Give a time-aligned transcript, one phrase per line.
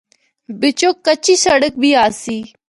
[0.59, 2.37] بِچّو کچی سڑک بھی آسی۔